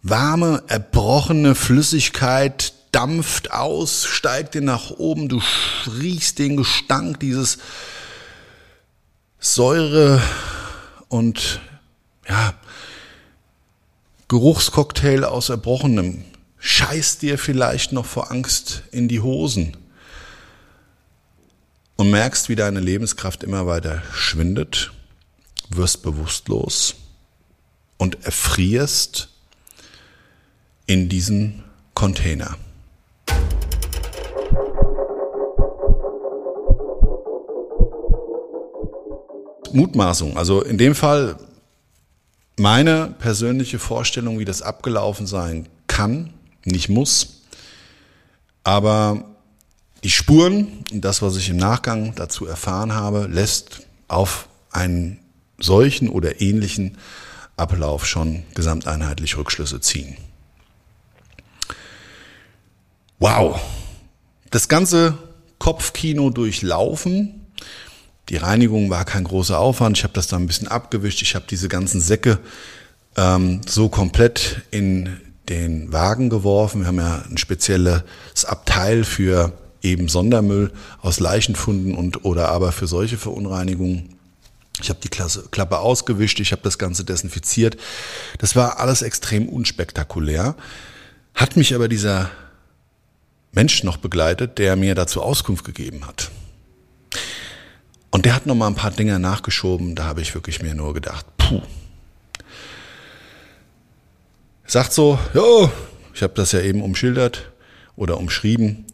warme, 0.02 0.64
erbrochene 0.66 1.54
Flüssigkeit 1.54 2.69
dampft 2.92 3.52
aus, 3.52 4.04
steigt 4.04 4.54
dir 4.54 4.62
nach 4.62 4.90
oben, 4.90 5.28
du 5.28 5.40
riechst 5.98 6.38
den 6.38 6.56
Gestank 6.56 7.20
dieses 7.20 7.58
Säure 9.38 10.22
und 11.08 11.60
ja, 12.28 12.54
Geruchscocktail 14.28 15.24
aus 15.24 15.48
Erbrochenem. 15.48 16.24
Scheißt 16.58 17.22
dir 17.22 17.38
vielleicht 17.38 17.92
noch 17.92 18.04
vor 18.04 18.30
Angst 18.30 18.82
in 18.90 19.08
die 19.08 19.20
Hosen 19.20 19.76
und 21.96 22.10
merkst, 22.10 22.48
wie 22.48 22.56
deine 22.56 22.80
Lebenskraft 22.80 23.42
immer 23.42 23.66
weiter 23.66 24.02
schwindet, 24.12 24.92
wirst 25.70 26.02
bewusstlos 26.02 26.96
und 27.96 28.24
erfrierst 28.24 29.28
in 30.86 31.08
diesem 31.08 31.62
Container. 31.94 32.56
Mutmaßung. 39.74 40.36
Also 40.36 40.62
in 40.62 40.78
dem 40.78 40.94
Fall 40.94 41.36
meine 42.58 43.14
persönliche 43.18 43.78
Vorstellung, 43.78 44.38
wie 44.38 44.44
das 44.44 44.62
abgelaufen 44.62 45.26
sein 45.26 45.68
kann, 45.86 46.32
nicht 46.64 46.88
muss. 46.88 47.42
Aber 48.64 49.24
die 50.04 50.10
Spuren, 50.10 50.84
das, 50.92 51.22
was 51.22 51.36
ich 51.36 51.48
im 51.48 51.56
Nachgang 51.56 52.14
dazu 52.14 52.46
erfahren 52.46 52.94
habe, 52.94 53.26
lässt 53.26 53.82
auf 54.08 54.48
einen 54.70 55.18
solchen 55.58 56.08
oder 56.08 56.40
ähnlichen 56.40 56.98
Ablauf 57.56 58.06
schon 58.06 58.44
gesamteinheitlich 58.54 59.36
Rückschlüsse 59.36 59.80
ziehen. 59.80 60.16
Wow. 63.18 63.60
Das 64.50 64.68
ganze 64.68 65.18
Kopfkino 65.58 66.30
durchlaufen 66.30 67.46
die 68.30 68.36
Reinigung 68.36 68.90
war 68.90 69.04
kein 69.04 69.24
großer 69.24 69.58
Aufwand. 69.58 69.98
Ich 69.98 70.04
habe 70.04 70.14
das 70.14 70.28
dann 70.28 70.44
ein 70.44 70.46
bisschen 70.46 70.68
abgewischt. 70.68 71.20
Ich 71.20 71.34
habe 71.34 71.44
diese 71.50 71.68
ganzen 71.68 72.00
Säcke 72.00 72.38
ähm, 73.16 73.60
so 73.66 73.88
komplett 73.88 74.62
in 74.70 75.20
den 75.48 75.92
Wagen 75.92 76.30
geworfen. 76.30 76.82
Wir 76.82 76.86
haben 76.86 76.98
ja 76.98 77.24
ein 77.28 77.38
spezielles 77.38 78.04
Abteil 78.46 79.02
für 79.02 79.52
eben 79.82 80.08
Sondermüll 80.08 80.72
aus 81.02 81.18
Leichenfunden 81.18 81.96
und 81.96 82.24
oder 82.24 82.50
aber 82.50 82.70
für 82.70 82.86
solche 82.86 83.18
Verunreinigungen. 83.18 84.14
Ich 84.80 84.90
habe 84.90 85.00
die 85.02 85.08
Klasse, 85.08 85.48
Klappe 85.50 85.78
ausgewischt, 85.78 86.38
ich 86.38 86.52
habe 86.52 86.62
das 86.62 86.78
Ganze 86.78 87.04
desinfiziert. 87.04 87.76
Das 88.38 88.54
war 88.54 88.78
alles 88.78 89.02
extrem 89.02 89.48
unspektakulär. 89.48 90.54
Hat 91.34 91.56
mich 91.56 91.74
aber 91.74 91.88
dieser 91.88 92.30
Mensch 93.52 93.82
noch 93.82 93.96
begleitet, 93.96 94.58
der 94.58 94.76
mir 94.76 94.94
dazu 94.94 95.20
Auskunft 95.20 95.64
gegeben 95.64 96.06
hat. 96.06 96.30
Und 98.10 98.26
der 98.26 98.34
hat 98.34 98.46
noch 98.46 98.54
mal 98.54 98.66
ein 98.66 98.74
paar 98.74 98.90
Dinge 98.90 99.18
nachgeschoben, 99.18 99.94
da 99.94 100.04
habe 100.04 100.20
ich 100.20 100.34
wirklich 100.34 100.62
mir 100.62 100.74
nur 100.74 100.94
gedacht, 100.94 101.26
puh. 101.38 101.62
Sagt 104.66 104.92
so, 104.92 105.18
jo, 105.34 105.70
ich 106.14 106.22
habe 106.22 106.34
das 106.34 106.52
ja 106.52 106.60
eben 106.60 106.82
umschildert 106.82 107.50
oder 107.96 108.18
umschrieben, 108.18 108.84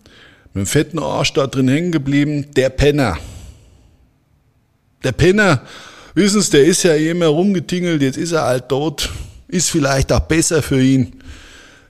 mit 0.52 0.64
dem 0.64 0.66
fetten 0.66 0.98
Arsch 0.98 1.32
da 1.32 1.46
drin 1.46 1.68
hängen 1.68 1.92
geblieben, 1.92 2.50
der 2.54 2.70
Penner. 2.70 3.18
Der 5.04 5.12
Penner, 5.12 5.62
wissen 6.14 6.40
Sie, 6.40 6.50
der 6.50 6.64
ist 6.64 6.82
ja 6.82 6.94
immer 6.94 7.26
rumgetingelt, 7.26 8.02
jetzt 8.02 8.16
ist 8.16 8.32
er 8.32 8.42
halt 8.42 8.68
tot, 8.68 9.10
ist 9.48 9.70
vielleicht 9.70 10.12
auch 10.12 10.20
besser 10.20 10.62
für 10.62 10.80
ihn. 10.80 11.22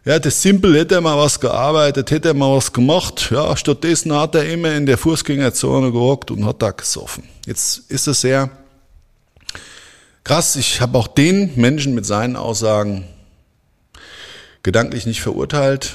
Ja, 0.06 0.18
das 0.18 0.40
Simpel 0.40 0.78
hätte 0.78 0.94
er 0.94 1.00
mal 1.02 1.18
was 1.18 1.38
gearbeitet, 1.40 2.10
hätte 2.10 2.28
er 2.28 2.34
mal 2.34 2.56
was 2.56 2.72
gemacht. 2.72 3.28
Ja, 3.30 3.54
stattdessen 3.56 4.14
hat 4.14 4.34
er 4.34 4.48
immer 4.48 4.72
in 4.74 4.86
der 4.86 4.96
Fußgängerzone 4.96 5.92
gehockt 5.92 6.30
und 6.30 6.46
hat 6.46 6.62
da 6.62 6.70
gesoffen. 6.70 7.24
Jetzt 7.44 7.90
ist 7.90 8.06
es 8.06 8.22
sehr 8.22 8.50
Krass, 10.26 10.56
ich 10.56 10.80
habe 10.80 10.98
auch 10.98 11.06
den 11.06 11.52
Menschen 11.54 11.94
mit 11.94 12.04
seinen 12.04 12.34
Aussagen 12.34 13.04
gedanklich 14.64 15.06
nicht 15.06 15.20
verurteilt. 15.20 15.94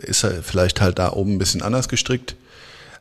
Ist 0.00 0.24
er 0.24 0.42
vielleicht 0.42 0.80
halt 0.80 0.98
da 0.98 1.12
oben 1.12 1.34
ein 1.34 1.38
bisschen 1.38 1.62
anders 1.62 1.88
gestrickt. 1.88 2.34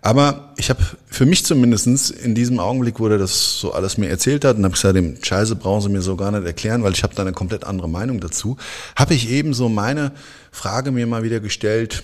Aber 0.06 0.54
ich 0.58 0.70
habe 0.70 0.84
für 1.08 1.26
mich 1.26 1.46
zumindestens 1.46 2.12
in 2.12 2.36
diesem 2.36 2.60
Augenblick, 2.60 3.00
wo 3.00 3.08
er 3.08 3.18
das 3.18 3.60
so 3.60 3.74
alles 3.74 3.98
mir 3.98 4.08
erzählt 4.08 4.46
hat, 4.46 4.56
und 4.56 4.64
habe 4.64 4.76
gesagt, 4.76 4.96
dem 4.96 5.18
Scheiße 5.20 5.56
brauchen 5.56 5.82
Sie 5.82 5.90
mir 5.90 6.04
so 6.04 6.16
gar 6.16 6.30
nicht 6.30 6.46
erklären, 6.46 6.84
weil 6.84 6.94
ich 6.94 7.02
habe 7.02 7.16
da 7.16 7.24
eine 7.24 7.34
komplett 7.34 7.64
andere 7.64 7.90
Meinung 7.90 8.20
dazu, 8.20 8.56
habe 8.96 9.16
ich 9.16 9.32
eben 9.32 9.56
so 9.56 9.68
meine 9.68 10.12
Frage 10.52 10.92
mir 10.92 11.08
mal 11.08 11.24
wieder 11.24 11.40
gestellt, 11.40 12.04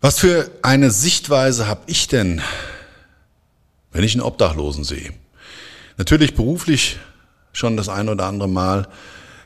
was 0.00 0.18
für 0.18 0.50
eine 0.62 0.90
Sichtweise 0.90 1.66
habe 1.66 1.82
ich 1.84 2.08
denn, 2.08 2.40
wenn 3.92 4.04
ich 4.04 4.14
einen 4.14 4.22
Obdachlosen 4.22 4.84
sehe? 4.84 5.12
Natürlich 5.98 6.34
beruflich 6.34 6.98
schon 7.52 7.76
das 7.76 7.90
ein 7.90 8.08
oder 8.08 8.24
andere 8.24 8.48
Mal, 8.48 8.88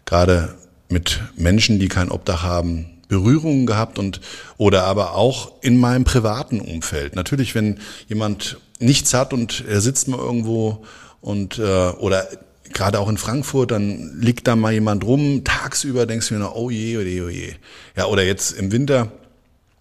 gerade 0.04 0.54
mit 0.88 1.20
Menschen, 1.34 1.80
die 1.80 1.88
kein 1.88 2.12
Obdach 2.12 2.44
haben, 2.44 2.91
Berührungen 3.12 3.66
gehabt 3.66 3.98
und 3.98 4.22
oder 4.56 4.84
aber 4.84 5.14
auch 5.14 5.52
in 5.60 5.76
meinem 5.76 6.04
privaten 6.04 6.60
Umfeld. 6.60 7.14
Natürlich, 7.14 7.54
wenn 7.54 7.78
jemand 8.08 8.56
nichts 8.78 9.12
hat 9.12 9.34
und 9.34 9.64
er 9.68 9.82
sitzt 9.82 10.08
mal 10.08 10.18
irgendwo 10.18 10.82
und 11.20 11.58
äh, 11.58 11.90
oder 11.90 12.26
gerade 12.72 12.98
auch 12.98 13.10
in 13.10 13.18
Frankfurt, 13.18 13.70
dann 13.70 14.18
liegt 14.18 14.46
da 14.46 14.56
mal 14.56 14.72
jemand 14.72 15.04
rum, 15.04 15.44
tagsüber 15.44 16.06
denkst 16.06 16.28
du 16.28 16.34
mir 16.34 16.40
noch, 16.40 16.54
oh 16.54 16.70
je, 16.70 16.96
oh 16.96 17.02
je, 17.02 17.20
oh 17.20 17.28
je. 17.28 17.52
Ja, 17.98 18.06
oder 18.06 18.22
jetzt 18.22 18.52
im 18.52 18.72
Winter 18.72 19.12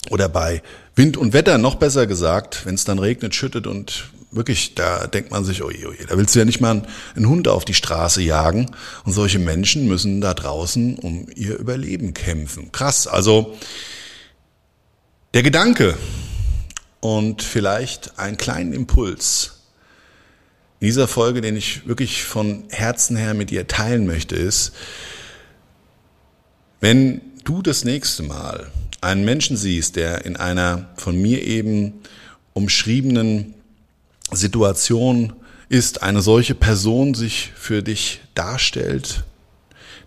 oder 0.09 0.27
bei 0.27 0.61
Wind 0.95 1.15
und 1.15 1.31
Wetter 1.31 1.57
noch 1.57 1.75
besser 1.75 2.07
gesagt, 2.07 2.65
wenn 2.65 2.75
es 2.75 2.83
dann 2.83 2.99
regnet, 2.99 3.33
schüttet 3.33 3.65
und 3.65 4.09
wirklich, 4.31 4.75
da 4.75 5.07
denkt 5.07 5.31
man 5.31 5.43
sich, 5.45 5.63
oje, 5.63 5.87
oje, 5.87 6.05
da 6.07 6.17
willst 6.17 6.33
du 6.33 6.39
ja 6.39 6.45
nicht 6.45 6.61
mal 6.61 6.83
einen 7.15 7.27
Hund 7.27 7.47
auf 7.47 7.65
die 7.65 7.73
Straße 7.73 8.21
jagen. 8.21 8.71
Und 9.03 9.13
solche 9.13 9.39
Menschen 9.39 9.87
müssen 9.87 10.21
da 10.21 10.33
draußen 10.33 10.97
um 10.99 11.27
ihr 11.35 11.57
Überleben 11.57 12.13
kämpfen. 12.13 12.71
Krass, 12.71 13.07
also 13.07 13.57
der 15.33 15.43
Gedanke 15.43 15.97
und 16.99 17.43
vielleicht 17.43 18.17
einen 18.19 18.37
kleinen 18.37 18.73
Impuls 18.73 19.61
in 20.79 20.87
dieser 20.87 21.07
Folge, 21.07 21.41
den 21.41 21.55
ich 21.55 21.87
wirklich 21.87 22.23
von 22.23 22.63
Herzen 22.69 23.15
her 23.15 23.35
mit 23.35 23.51
dir 23.51 23.67
teilen 23.67 24.07
möchte, 24.07 24.35
ist, 24.35 24.73
wenn 26.79 27.21
du 27.43 27.61
das 27.61 27.85
nächste 27.85 28.23
Mal 28.23 28.71
einen 28.99 29.23
Menschen 29.23 29.57
siehst, 29.57 29.95
der 29.95 30.25
in 30.25 30.37
einer 30.37 30.89
von 30.95 31.19
mir 31.19 31.43
eben 31.43 32.01
umschriebenen 32.53 33.53
Situation 34.31 35.33
ist, 35.69 36.03
eine 36.03 36.21
solche 36.21 36.55
Person 36.55 37.13
sich 37.13 37.51
für 37.55 37.81
dich 37.81 38.21
darstellt, 38.35 39.23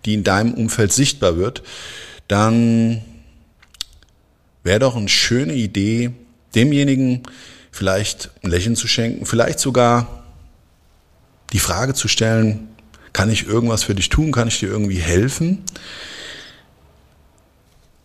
die 0.04 0.14
in 0.14 0.24
deinem 0.24 0.54
Umfeld 0.54 0.92
sichtbar 0.92 1.36
wird, 1.36 1.62
dann 2.28 3.02
wäre 4.62 4.80
doch 4.80 4.96
eine 4.96 5.08
schöne 5.08 5.54
Idee, 5.54 6.10
demjenigen 6.54 7.22
vielleicht 7.70 8.30
ein 8.42 8.50
Lächeln 8.50 8.76
zu 8.76 8.88
schenken, 8.88 9.26
vielleicht 9.26 9.58
sogar 9.58 10.24
die 11.52 11.58
Frage 11.58 11.94
zu 11.94 12.08
stellen, 12.08 12.68
kann 13.12 13.30
ich 13.30 13.46
irgendwas 13.46 13.84
für 13.84 13.94
dich 13.94 14.08
tun, 14.08 14.32
kann 14.32 14.48
ich 14.48 14.58
dir 14.58 14.68
irgendwie 14.68 14.98
helfen? 14.98 15.62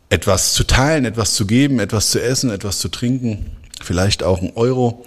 Etwas 0.10 0.54
zu 0.54 0.64
teilen, 0.66 1.06
etwas 1.06 1.34
zu 1.34 1.46
geben, 1.46 1.80
etwas 1.80 2.10
zu 2.12 2.22
essen, 2.22 2.52
etwas 2.52 2.80
zu 2.80 2.90
trinken, 2.90 3.52
vielleicht 3.82 4.24
auch 4.24 4.42
ein 4.42 4.54
Euro 4.56 5.06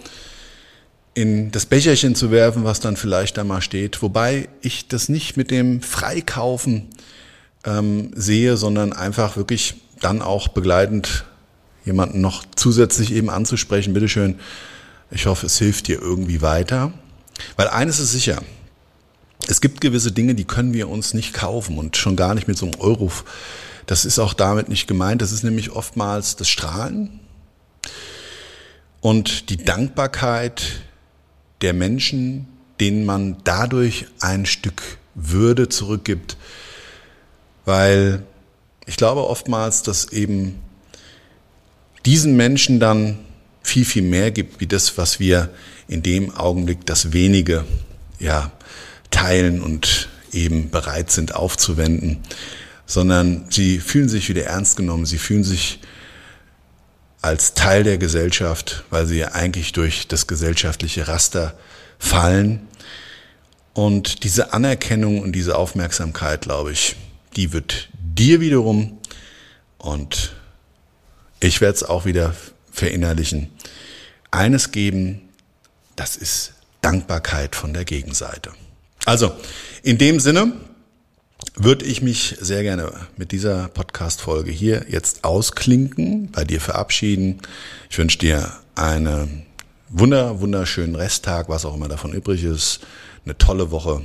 in 1.15 1.51
das 1.51 1.67
Becherchen 1.67 2.15
zu 2.15 2.31
werfen, 2.31 2.65
was 2.65 2.81
dann 2.81 2.97
vielleicht 2.97 3.37
da 3.37 3.45
mal 3.45 3.61
steht. 3.61 4.03
Wobei 4.03 4.49
ich 4.63 4.89
das 4.89 5.09
nicht 5.09 5.37
mit 5.37 5.51
dem 5.51 5.83
Freikaufen 5.83 6.89
ähm, 7.65 8.11
sehe, 8.15 8.57
sondern 8.57 8.93
einfach 8.93 9.37
wirklich 9.37 9.75
dann 10.01 10.23
auch 10.23 10.49
begleitend 10.49 11.25
jemanden 11.85 12.21
noch 12.21 12.45
zusätzlich 12.57 13.13
eben 13.13 13.29
anzusprechen. 13.29 13.93
Bitteschön, 13.93 14.39
ich 15.11 15.27
hoffe, 15.27 15.47
es 15.47 15.59
hilft 15.59 15.89
dir 15.89 16.01
irgendwie 16.01 16.41
weiter. 16.41 16.93
Weil 17.57 17.69
eines 17.69 17.99
ist 17.99 18.13
sicher, 18.13 18.43
es 19.49 19.61
gibt 19.61 19.81
gewisse 19.81 20.13
Dinge, 20.13 20.35
die 20.35 20.45
können 20.45 20.73
wir 20.73 20.89
uns 20.89 21.15
nicht 21.15 21.35
kaufen 21.35 21.79
und 21.79 21.97
schon 21.97 22.17
gar 22.17 22.35
nicht 22.35 22.49
mit 22.49 22.57
so 22.57 22.67
einem 22.67 22.81
Euro. 22.81 23.11
Das 23.87 24.05
ist 24.05 24.19
auch 24.19 24.33
damit 24.33 24.69
nicht 24.69 24.87
gemeint. 24.87 25.21
Das 25.21 25.33
ist 25.33 25.43
nämlich 25.43 25.71
oftmals 25.71 26.37
das 26.37 26.49
Strahlen 26.49 27.21
und 29.01 29.51
die 29.51 29.57
Dankbarkeit, 29.57 30.63
der 31.63 31.73
Menschen, 31.73 32.47
denen 32.81 33.05
man 33.05 33.37
dadurch 33.45 34.07
ein 34.21 34.47
Stück 34.47 34.83
Würde 35.15 35.69
zurückgibt. 35.69 36.37
Weil 37.65 38.25
ich 38.87 38.97
glaube 38.97 39.27
oftmals, 39.27 39.83
dass 39.83 40.13
eben 40.13 40.61
diesen 42.05 42.37
Menschen 42.37 42.81
dann 42.81 43.19
viel, 43.63 43.85
viel 43.85 44.03
mehr 44.03 44.31
gibt, 44.31 44.61
wie 44.61 44.67
das, 44.67 44.99
was 44.99 45.21
wir 45.21 45.51
in 45.87 46.03
dem 46.03 46.35
Augenblick 46.35 46.85
das 46.87 47.13
wenige, 47.13 47.65
ja, 48.19 48.51
teilen 49.11 49.63
und 49.63 50.09
eben 50.33 50.71
bereit 50.71 51.11
sind 51.11 51.35
aufzuwenden, 51.35 52.19
sondern 52.87 53.45
sie 53.51 53.79
fühlen 53.79 54.09
sich 54.09 54.29
wieder 54.29 54.45
ernst 54.45 54.77
genommen, 54.77 55.07
sie 55.07 55.19
fühlen 55.19 55.45
sich 55.45 55.79
als 57.23 57.55
Teil 57.55 57.85
der 57.85 57.99
Gesellschaft, 57.99 58.85
weil 58.91 59.07
sie 59.07 59.19
ja 59.19 59.29
eigentlich 59.29 59.73
durch 59.73 60.09
das 60.09 60.27
gesellschaftliche 60.27 61.07
Raster 61.07 61.55
fallen. 61.99 62.67
Und 63.75 64.25
diese 64.25 64.53
Anerkennung 64.53 65.23
und 65.23 65.33
diese 65.33 65.57
Aufmerksamkeit, 65.57 66.43
glaube 66.43 66.73
ich, 66.73 66.97
die 67.37 67.53
wird 67.53 67.89
dir 67.93 68.41
wiederum 68.41 68.99
und 69.79 70.35
ich 71.41 71.61
werde 71.61 71.77
es 71.77 71.83
auch 71.83 72.05
wieder 72.05 72.35
verinnerlichen, 72.71 73.51
eines 74.31 74.73
geben, 74.73 75.29
das 75.97 76.17
ist 76.17 76.55
Dankbarkeit 76.81 77.55
von 77.55 77.73
der 77.73 77.85
Gegenseite. 77.85 78.53
Also, 79.05 79.33
in 79.83 79.99
dem 79.99 80.21
Sinne, 80.21 80.53
würde 81.55 81.85
ich 81.85 82.03
mich 82.03 82.37
sehr 82.41 82.63
gerne 82.63 82.93
mit 83.17 83.33
dieser 83.33 83.69
Podcast-Folge 83.69 84.51
hier 84.51 84.87
jetzt 84.89 85.25
ausklinken, 85.25 86.31
bei 86.33 86.45
dir 86.45 86.61
verabschieden. 86.61 87.41
Ich 87.91 87.99
wünsche 87.99 88.19
dir 88.19 88.53
einen 88.75 89.47
wunder, 89.89 90.41
wunderschönen 90.41 90.95
Resttag, 90.95 91.49
was 91.49 91.65
auch 91.65 91.75
immer 91.75 91.89
davon 91.89 92.13
übrig 92.13 92.45
ist, 92.45 92.81
eine 93.25 93.37
tolle 93.37 93.71
Woche 93.71 94.03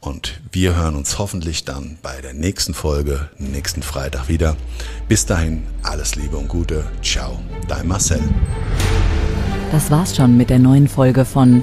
und 0.00 0.40
wir 0.50 0.76
hören 0.76 0.96
uns 0.96 1.18
hoffentlich 1.18 1.64
dann 1.64 1.98
bei 2.02 2.20
der 2.22 2.32
nächsten 2.32 2.72
Folge, 2.72 3.28
nächsten 3.38 3.82
Freitag 3.82 4.28
wieder. 4.28 4.56
Bis 5.08 5.26
dahin, 5.26 5.62
alles 5.82 6.16
Liebe 6.16 6.38
und 6.38 6.48
Gute. 6.48 6.84
Ciao, 7.02 7.38
dein 7.68 7.86
Marcel. 7.86 8.20
Das 9.72 9.90
war's 9.90 10.16
schon 10.16 10.36
mit 10.36 10.48
der 10.50 10.58
neuen 10.58 10.88
Folge 10.88 11.24
von 11.24 11.62